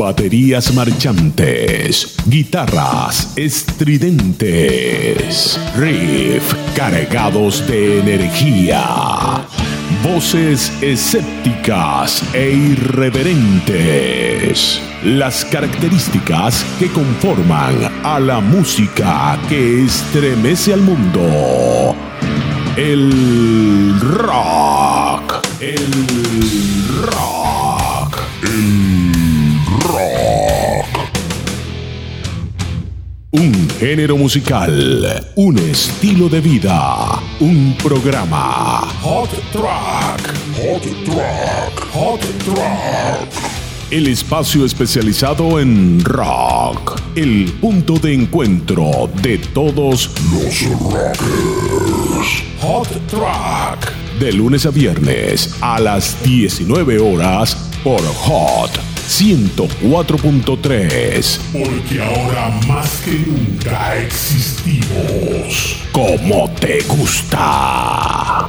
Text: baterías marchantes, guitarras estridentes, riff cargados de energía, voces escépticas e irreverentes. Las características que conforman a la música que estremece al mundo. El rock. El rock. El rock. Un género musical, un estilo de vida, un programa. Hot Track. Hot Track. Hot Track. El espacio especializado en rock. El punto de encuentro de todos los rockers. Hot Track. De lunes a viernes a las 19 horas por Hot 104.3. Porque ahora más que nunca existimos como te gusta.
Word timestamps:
baterías 0.00 0.72
marchantes, 0.72 2.16
guitarras 2.24 3.34
estridentes, 3.36 5.60
riff 5.76 6.54
cargados 6.74 7.68
de 7.68 8.00
energía, 8.00 9.44
voces 10.02 10.72
escépticas 10.80 12.24
e 12.32 12.50
irreverentes. 12.50 14.80
Las 15.04 15.44
características 15.44 16.64
que 16.78 16.88
conforman 16.88 17.76
a 18.02 18.18
la 18.18 18.40
música 18.40 19.38
que 19.50 19.84
estremece 19.84 20.72
al 20.72 20.80
mundo. 20.80 21.94
El 22.74 24.00
rock. 24.00 25.46
El 25.60 25.76
rock. 27.04 28.18
El 28.42 29.19
rock. 29.78 31.10
Un 33.32 33.70
género 33.78 34.16
musical, 34.16 35.32
un 35.36 35.56
estilo 35.58 36.28
de 36.28 36.40
vida, 36.40 37.22
un 37.38 37.76
programa. 37.80 38.88
Hot 39.02 39.30
Track. 39.52 40.34
Hot 40.56 40.82
Track. 41.04 41.92
Hot 41.92 42.20
Track. 42.44 43.28
El 43.92 44.08
espacio 44.08 44.64
especializado 44.64 45.60
en 45.60 46.04
rock. 46.04 47.00
El 47.14 47.52
punto 47.60 47.94
de 47.94 48.14
encuentro 48.14 49.08
de 49.22 49.38
todos 49.38 50.10
los 50.32 50.62
rockers. 50.80 52.42
Hot 52.62 52.88
Track. 53.06 53.92
De 54.18 54.32
lunes 54.32 54.66
a 54.66 54.70
viernes 54.70 55.54
a 55.60 55.78
las 55.78 56.20
19 56.24 56.98
horas 56.98 57.56
por 57.84 58.02
Hot 58.02 58.89
104.3. 59.10 61.38
Porque 61.52 62.00
ahora 62.00 62.48
más 62.68 63.02
que 63.04 63.18
nunca 63.26 63.96
existimos 63.96 65.78
como 65.90 66.48
te 66.52 66.80
gusta. 66.82 68.46